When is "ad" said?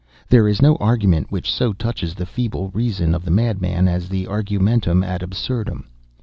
5.03-5.21